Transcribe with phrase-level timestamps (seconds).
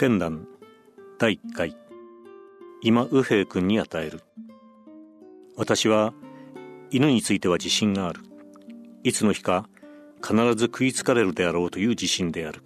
[0.00, 0.48] 剣談
[1.18, 1.76] 第1回。
[2.80, 4.22] 今右平君に与える。
[5.58, 6.14] 私は
[6.90, 8.22] 犬については自信がある。
[9.04, 9.68] いつの日か
[10.26, 12.62] 必ず食いつかれるであろうという自信である。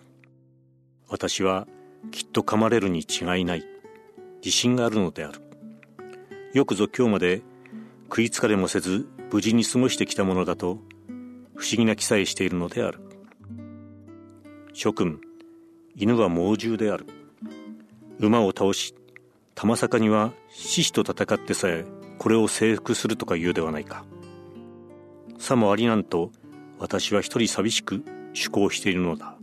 [1.08, 1.66] 私は
[2.12, 3.64] きっと噛まれるに違いない。
[4.36, 5.40] 自信があるのである。
[6.52, 7.42] よくぞ今日まで
[8.04, 10.78] 食いつかれもせず無事に過ごしてきたものだと
[11.56, 13.00] 不思議な記載しているのである。
[14.72, 15.20] 諸君
[15.96, 17.23] 犬は猛獣である。
[18.18, 18.94] 馬を倒し
[19.54, 21.84] 玉坂には獅子と戦ってさえ
[22.18, 24.04] これを征服するとか言うではないか。
[25.38, 26.30] さもありなんと
[26.78, 29.36] 私は一人寂しく趣向しているのだ。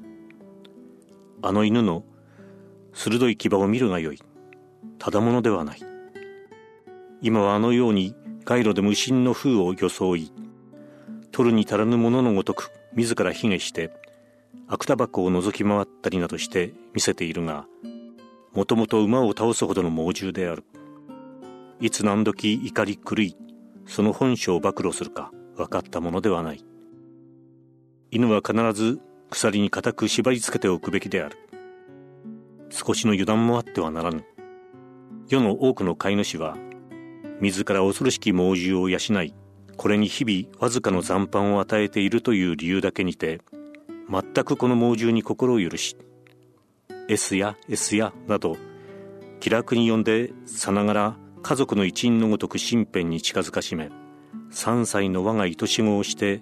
[1.41, 2.03] あの犬の
[2.93, 4.21] 鋭い牙を見るがよい。
[4.99, 5.79] ただものではない。
[7.21, 8.15] 今はあのように
[8.45, 10.33] 街路で無心の風を装い
[11.31, 13.91] 取るに足らぬもののごとく自ら卑下して
[14.67, 17.65] 悪タバコを覗き回ったりなどして見せているが
[18.53, 20.63] もともと馬を倒すほどの猛獣である。
[21.79, 23.37] いつ何時怒り狂い
[23.85, 26.65] その本性を暴露するか分かったものではない。
[28.11, 31.37] 犬は必ず鎖に固く縛り付けておくべきである。
[32.69, 34.23] 少しの油断もあってはならぬ。
[35.27, 36.57] 世の多くの飼い主は
[37.39, 39.33] 自ら恐ろしき猛獣を養い
[39.77, 43.39] これに日々わずかの残飯を与えているという理由だけにて
[44.09, 45.95] 全くこの猛獣に心を許し
[47.11, 48.55] S や S やなど
[49.41, 53.89] 気楽に呼んでさながら家族の一員のごとく身辺に近づかしめ
[54.51, 56.41] 3歳の我が愛し子をして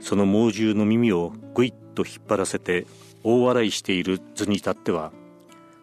[0.00, 2.86] その猛獣の耳をぐいっと引っ張らせて
[3.22, 5.12] 大笑いしている図に立っては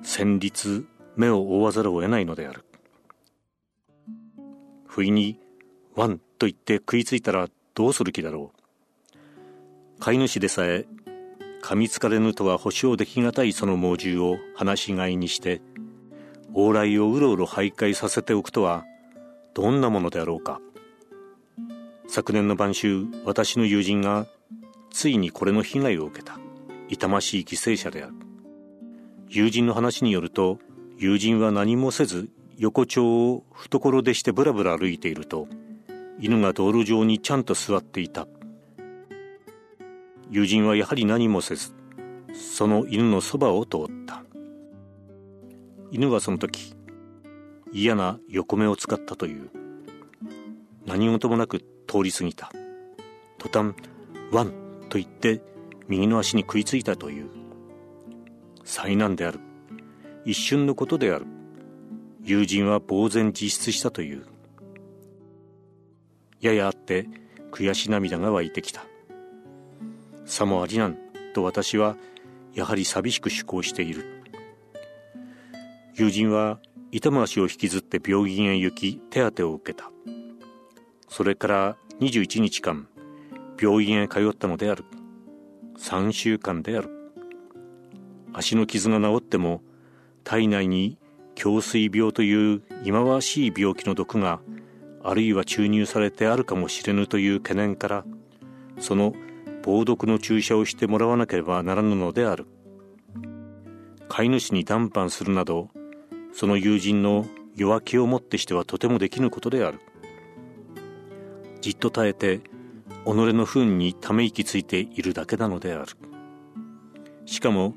[0.02, 2.66] 戦慄目を覆わざるを得ないのである。
[4.88, 5.40] 不意に
[5.96, 10.00] ワンと言って食いついたらどうする気だろう。
[10.00, 10.88] 飼い主でさえ
[11.62, 15.62] 噛みつかれぬとは保証できがたいその猛獣を放し飼いにして
[16.54, 18.86] 往来をうろうろ徘徊させておくとは
[19.54, 20.62] どんなものであろうか。
[22.08, 24.26] 昨年の晩秋私の友人が
[24.92, 26.40] ついにこれの被害を受けた。
[26.88, 28.14] 痛ましい犠牲者である。
[29.28, 30.58] 友人の話によると
[30.98, 35.48] 友人は何もせず横丁を懐でしてぶらぶら歩いていると
[36.20, 38.28] 犬が道路上にちゃんと座っていた。
[40.30, 41.74] 友人はやはり何もせず
[42.34, 44.24] その犬のそばを通った。
[45.92, 46.76] 犬はその時
[47.72, 49.50] 嫌な横目を使ったという。
[50.86, 52.52] 何事もなく通り過ぎた。
[53.38, 53.76] 途端
[54.32, 54.52] ワン
[54.90, 55.42] と言って
[55.88, 57.30] 右の足に食いついたという。
[58.64, 59.40] 災難である。
[60.26, 61.26] 一瞬のことである。
[62.24, 64.26] 友人は呆然自失したという。
[66.40, 67.08] ややあって
[67.52, 68.86] 悔し涙が湧いてきた。
[70.30, 70.98] さもありなん
[71.34, 71.98] と私は
[72.54, 74.06] やはり寂しく趣向している。
[75.96, 76.60] 友人は
[76.92, 79.92] 痛む足を引きずって病院へ行き手当てを受けた。
[81.08, 82.88] それから21日間
[83.60, 84.86] 病院へ通ったのである。
[85.80, 86.90] 3週間である。
[88.34, 89.64] 足の傷が治っても
[90.24, 91.00] 体内に
[91.44, 94.42] 胸水病という忌まわしい病気の毒が
[95.04, 98.06] あるいは注入されてあるかもしれぬという懸念から
[98.78, 99.14] その
[99.64, 102.46] 防毒の注射をしてもらわなければならぬのである。
[104.08, 105.70] 飼い主に談判するなど
[106.34, 107.26] その友人の
[107.56, 109.80] 弱気をもってしてはとてもできぬことである。
[111.62, 112.44] じっと耐えて己
[113.06, 115.86] の糞にため息ついているだけなのである。
[117.26, 117.76] しかも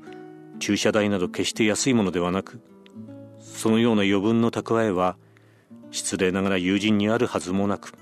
[0.59, 2.61] 注射代など決して安いものではなく
[3.39, 5.17] そのような余分の蓄えは
[5.91, 7.93] 失礼ながら友人にあるはずもなく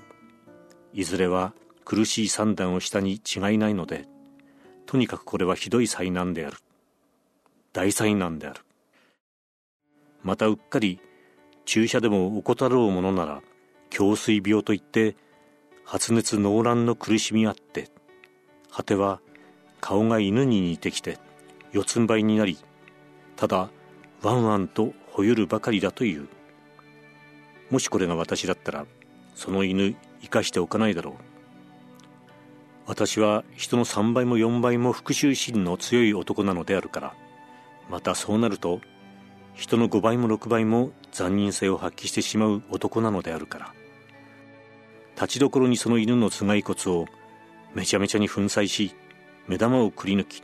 [0.94, 1.52] いずれは
[1.84, 4.06] 苦しい算段をしたに違いないので
[4.86, 6.56] とにかくこれはひどい災難である。
[7.72, 8.60] 大災難である。
[10.22, 11.00] またうっかり
[11.64, 13.42] 注射でも怠ろうものなら
[13.96, 15.16] 胸水病といって
[15.84, 17.88] 発熱濃乱の苦しみあって
[18.70, 19.20] 果ては
[19.80, 21.18] 顔が犬に似てきて
[21.72, 22.58] 四つん這いになり
[23.36, 23.70] ただ
[24.22, 26.28] ワンワンと吠えるばかりだという。
[27.70, 28.86] もしこれが私だったら
[29.34, 31.31] その犬生かしておかないだろう。
[32.92, 37.14] 私は人の3倍も4倍も復讐心の強い男なのであるから。
[37.88, 38.82] またそうなると
[39.54, 43.74] 人の5倍も6倍も残忍性を発揮してしまう男なのであるから。
[45.14, 47.06] 立ちどころにその犬の頭蓋骨を
[47.72, 48.94] めちゃめちゃに粉砕し
[49.48, 50.42] 目玉をくり抜き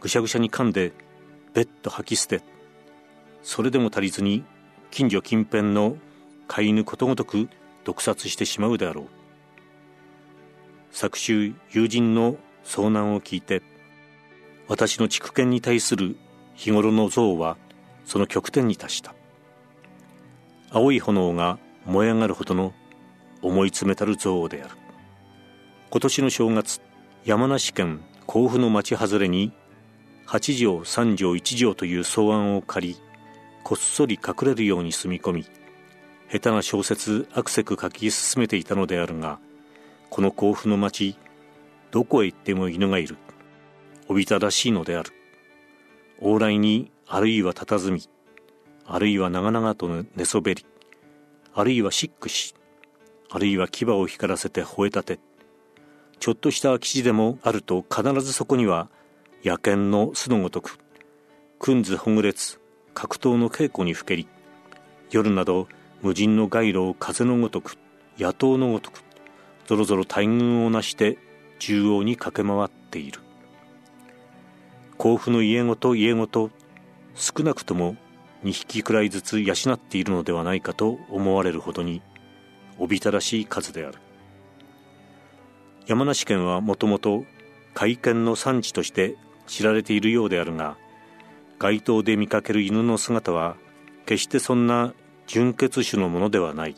[0.00, 0.92] ぐしゃぐしゃに噛んで
[1.54, 2.42] べっと吐き捨て
[3.44, 4.42] それでも足りずに
[4.90, 5.96] 近所近辺の
[6.48, 7.48] 飼い犬ことごとく
[7.84, 9.17] 毒殺してしまうであろう。
[10.90, 13.62] 昨週友人の遭難を聞いて
[14.68, 16.16] 私の畜犬に対する
[16.54, 17.56] 日頃の憎悪は
[18.04, 19.14] その極点に達した。
[20.70, 22.74] 青い炎が燃え上がるほどの
[23.40, 24.74] 思い詰めたる憎悪である。
[25.90, 26.82] 今年の正月
[27.24, 29.52] 山梨県甲府の町外れに
[30.26, 32.96] 8畳3畳1畳という草案を借り
[33.64, 35.46] こっそり隠れるように住み込み
[36.30, 39.38] 下手な小説アクセク書き進めていたのであるが
[40.10, 41.16] この甲府の町
[41.90, 43.16] どこへ行っても犬がいる。
[44.08, 45.12] おびただしいのである。
[46.20, 48.08] 往来にあるいは佇み
[48.86, 50.66] あるいは長々と寝そべり
[51.54, 52.54] あるいはシックし
[53.30, 55.20] あるいは牙を光らせて吠えたて
[56.18, 58.88] ちょっとした空き地でもあると必ずそこには
[59.44, 60.78] 野犬の巣のごとく
[61.58, 62.60] 訓図ほぐれつ
[62.94, 64.26] 格闘の稽古にふけり
[65.10, 65.68] 夜など
[66.02, 67.76] 無人の街路を風のごとく
[68.18, 69.02] 野党のごとく
[69.68, 71.18] ぞろぞろ大軍をなして
[71.58, 73.20] 中央に駆け回っている。
[74.96, 76.50] 甲府の家ごと家ごと
[77.14, 77.96] 少なくとも
[78.44, 82.00] 2匹くらいずつ養っているのではないかと思われるほどに
[82.78, 83.98] おびただしい数である。
[85.86, 87.26] 山梨県はもともと
[87.74, 89.16] 甲斐犬の産地として
[89.46, 90.78] 知られているようであるが
[91.58, 93.56] 街頭で見かける犬の姿は
[94.06, 94.94] 決してそんな
[95.26, 96.76] 純血種のものではない。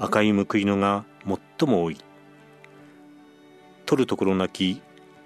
[0.00, 1.98] 赤い報いのが最も多い。
[3.86, 4.82] 取るところなき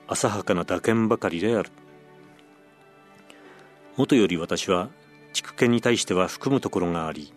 [0.07, 1.71] 浅はかな打鍵ばかりである。
[3.97, 4.89] もとより私は
[5.33, 7.33] 畜犬に対しては含むところがあり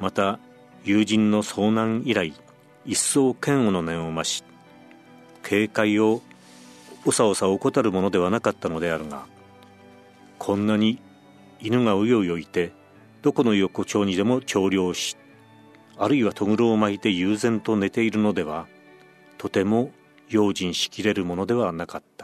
[0.00, 0.38] また
[0.84, 2.32] 友人の遭難以来
[2.86, 4.44] 一層嫌悪の念を増し
[5.42, 6.22] 警戒を
[7.04, 9.26] おさおさ怠るものではなかったのであるが
[10.38, 11.00] こんなに
[11.60, 12.72] 犬がうようよいて
[13.22, 15.16] どこの横丁にでも調量し
[15.98, 18.66] あるいはとぐろを巻いて悠然と寝ているのでは
[19.36, 19.90] とても
[20.28, 22.17] 用心しきれるものではなかった。